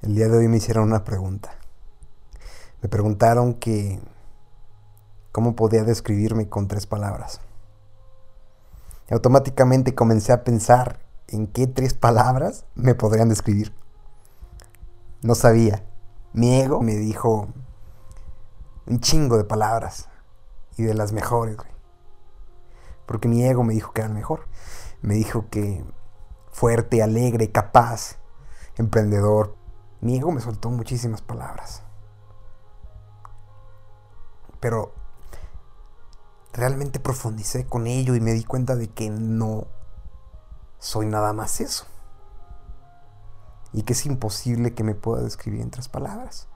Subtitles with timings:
[0.00, 1.50] El día de hoy me hicieron una pregunta.
[2.80, 3.98] Me preguntaron que
[5.32, 7.40] cómo podía describirme con tres palabras.
[9.10, 13.74] Y automáticamente comencé a pensar en qué tres palabras me podrían describir.
[15.20, 15.84] No sabía.
[16.32, 17.48] Mi ego me dijo
[18.86, 20.08] un chingo de palabras
[20.76, 21.70] y de las mejores, güey.
[23.04, 24.46] Porque mi ego me dijo que era el mejor.
[25.02, 25.84] Me dijo que
[26.52, 28.16] fuerte, alegre, capaz,
[28.76, 29.57] emprendedor,
[30.00, 31.82] mi ego me soltó muchísimas palabras.
[34.60, 34.92] Pero
[36.52, 39.66] realmente profundicé con ello y me di cuenta de que no
[40.78, 41.86] soy nada más eso.
[43.72, 46.48] Y que es imposible que me pueda describir en tres palabras.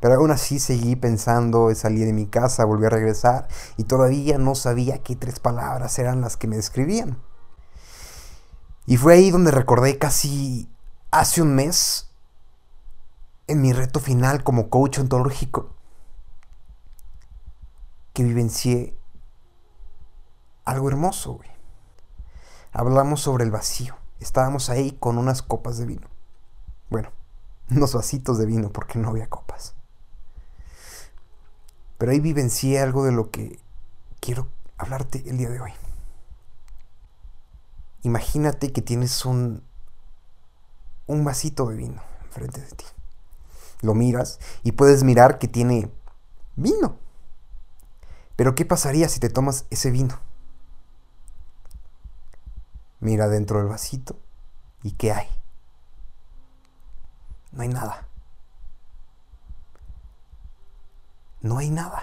[0.00, 4.54] Pero aún así seguí pensando, salí de mi casa, volví a regresar y todavía no
[4.54, 7.18] sabía qué tres palabras eran las que me describían.
[8.86, 10.70] Y fue ahí donde recordé casi
[11.10, 12.10] hace un mes,
[13.46, 15.74] en mi reto final como coach ontológico,
[18.12, 18.96] que vivencié
[20.64, 21.48] algo hermoso, güey.
[22.72, 23.96] Hablamos sobre el vacío.
[24.20, 26.08] Estábamos ahí con unas copas de vino.
[26.90, 27.10] Bueno,
[27.70, 29.74] unos vasitos de vino porque no había copas.
[31.98, 33.58] Pero ahí vivencié algo de lo que
[34.20, 35.72] quiero hablarte el día de hoy.
[38.02, 39.62] Imagínate que tienes un
[41.06, 42.84] un vasito de vino enfrente de ti.
[43.82, 45.90] Lo miras y puedes mirar que tiene
[46.56, 46.98] vino.
[48.36, 50.18] Pero ¿qué pasaría si te tomas ese vino?
[53.00, 54.18] Mira dentro del vasito
[54.82, 55.28] y ¿qué hay?
[57.52, 58.06] No hay nada.
[61.40, 62.02] No hay nada.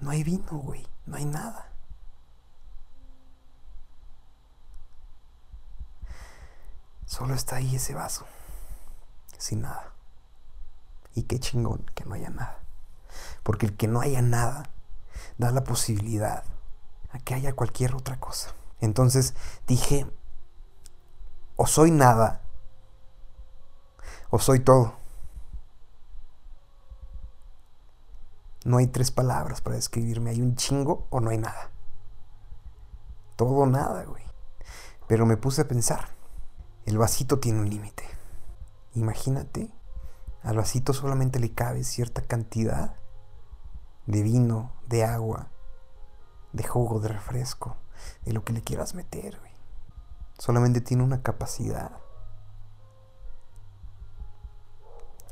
[0.00, 0.86] No hay vino, güey.
[1.06, 1.71] No hay nada.
[7.12, 8.24] Solo está ahí ese vaso,
[9.36, 9.92] sin nada.
[11.14, 12.60] Y qué chingón que no haya nada.
[13.42, 14.70] Porque el que no haya nada
[15.36, 16.42] da la posibilidad
[17.10, 18.54] a que haya cualquier otra cosa.
[18.80, 19.34] Entonces
[19.66, 20.10] dije,
[21.56, 22.40] o soy nada,
[24.30, 24.94] o soy todo.
[28.64, 30.30] No hay tres palabras para describirme.
[30.30, 31.72] Hay un chingo o no hay nada.
[33.36, 34.24] Todo nada, güey.
[35.08, 36.21] Pero me puse a pensar.
[36.84, 38.04] El vasito tiene un límite.
[38.94, 39.72] Imagínate,
[40.42, 42.96] al vasito solamente le cabe cierta cantidad
[44.06, 45.48] de vino, de agua,
[46.52, 47.76] de jugo, de refresco,
[48.24, 49.52] de lo que le quieras meter, güey.
[50.38, 51.92] Solamente tiene una capacidad.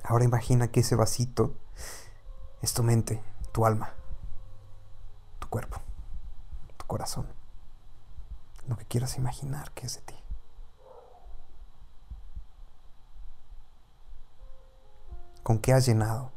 [0.05, 1.57] Ahora imagina que ese vasito
[2.63, 3.23] es tu mente,
[3.53, 3.95] tu alma,
[5.41, 5.81] tu cuerpo,
[6.77, 7.27] tu corazón.
[8.69, 10.20] Lo que quieras imaginar que es de ti.
[15.51, 16.31] ¿Con qué has llenado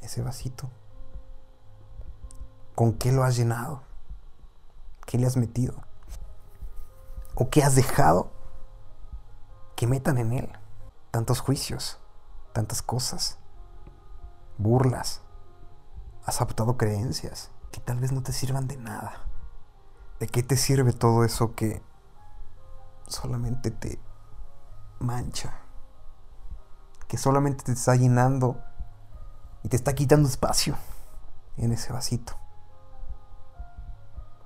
[0.00, 0.68] ese vasito?
[2.74, 3.82] ¿Con qué lo has llenado?
[5.06, 5.76] ¿Qué le has metido?
[7.36, 8.32] ¿O qué has dejado
[9.76, 10.50] que metan en él?
[11.12, 12.00] Tantos juicios,
[12.52, 13.38] tantas cosas,
[14.56, 15.20] burlas.
[16.24, 19.24] Has adoptado creencias que tal vez no te sirvan de nada.
[20.18, 21.80] ¿De qué te sirve todo eso que
[23.06, 24.00] solamente te
[24.98, 25.54] mancha
[27.08, 28.62] que solamente te está llenando
[29.62, 30.76] y te está quitando espacio
[31.56, 32.34] en ese vasito.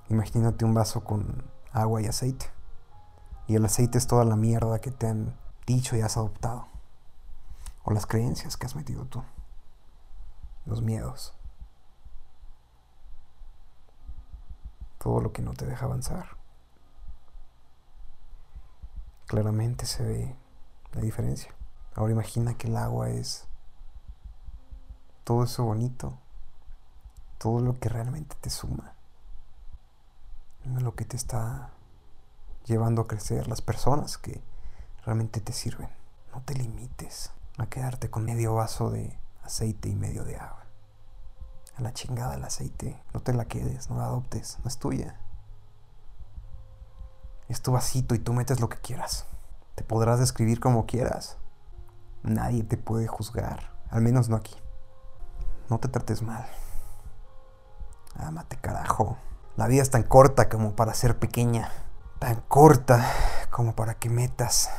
[0.09, 2.45] Imagínate un vaso con agua y aceite.
[3.47, 5.37] Y el aceite es toda la mierda que te han
[5.67, 6.67] dicho y has adoptado.
[7.83, 9.21] O las creencias que has metido tú.
[10.65, 11.33] Los miedos.
[14.99, 16.37] Todo lo que no te deja avanzar.
[19.27, 20.42] Claramente se ve
[20.93, 21.53] la diferencia.
[21.95, 23.47] Ahora imagina que el agua es
[25.23, 26.17] todo eso bonito,
[27.37, 28.93] todo lo que realmente te suma,
[30.65, 31.71] lo que te está
[32.65, 34.41] llevando a crecer, las personas que
[35.05, 35.89] realmente te sirven.
[36.33, 40.63] No te limites a quedarte con medio vaso de aceite y medio de agua.
[41.75, 45.19] A la chingada el aceite, no te la quedes, no la adoptes, no es tuya.
[47.49, 49.25] Es tu vasito y tú metes lo que quieras.
[49.75, 51.37] Te podrás describir como quieras.
[52.23, 54.55] Nadie te puede juzgar, al menos no aquí.
[55.69, 56.45] No te trates mal.
[58.15, 59.17] Ámate, carajo.
[59.55, 61.71] La vida es tan corta como para ser pequeña.
[62.19, 63.05] Tan corta
[63.49, 64.69] como para que metas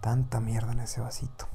[0.00, 1.46] tanta mierda en ese vasito.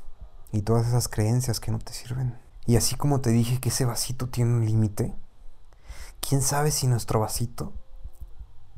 [0.52, 2.40] Y todas esas creencias que no te sirven.
[2.66, 5.16] Y así como te dije que ese vasito tiene un límite,
[6.20, 7.74] ¿Quién sabe si nuestro vasito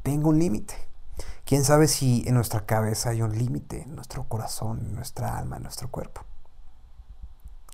[0.04, 0.74] tenga un límite?
[1.52, 5.58] ¿Quién sabe si en nuestra cabeza hay un límite, en nuestro corazón, en nuestra alma,
[5.58, 6.22] en nuestro cuerpo?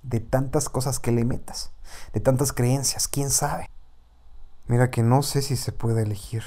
[0.02, 1.74] De tantas cosas que le metas,
[2.12, 3.70] de tantas creencias, ¿quién sabe?
[4.66, 6.46] Mira que no sé si se puede elegir,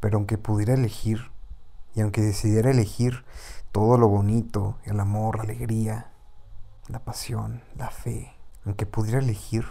[0.00, 1.32] pero aunque pudiera elegir,
[1.94, 3.26] y aunque decidiera elegir
[3.70, 6.12] todo lo bonito, el amor, la alegría,
[6.88, 8.32] la pasión, la fe,
[8.64, 9.66] aunque pudiera elegir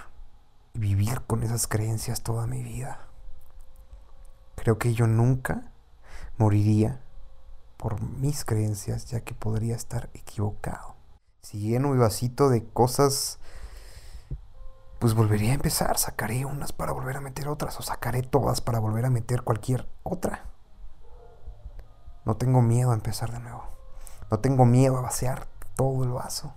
[0.76, 3.08] vivir con esas creencias toda mi vida,
[4.54, 5.73] creo que yo nunca
[6.38, 7.02] moriría
[7.78, 10.96] por mis creencias, ya que podría estar equivocado.
[11.42, 13.40] Si lleno mi vasito de cosas,
[15.00, 18.80] pues volvería a empezar, sacaré unas para volver a meter otras, o sacaré todas para
[18.80, 20.46] volver a meter cualquier otra.
[22.26, 23.66] No tengo miedo a empezar de nuevo.
[24.32, 26.54] No tengo miedo a vaciar todo el vaso.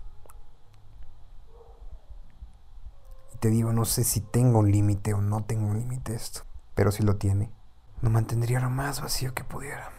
[3.35, 6.43] Y te digo, no sé si tengo un límite o no tengo un límite esto,
[6.75, 7.51] pero si lo tiene,
[8.03, 9.91] lo mantendría lo más vacío que pudiera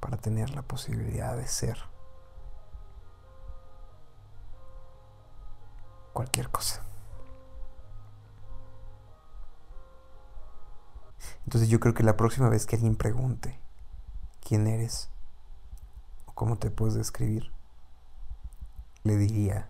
[0.00, 1.78] para tener la posibilidad de ser
[6.12, 6.82] cualquier cosa.
[11.44, 13.58] Entonces yo creo que la próxima vez que alguien pregunte
[14.40, 15.10] quién eres
[16.26, 17.52] o cómo te puedes describir,
[19.04, 19.68] le diría,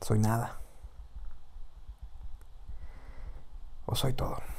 [0.00, 0.58] soy nada
[3.86, 4.55] o soy todo.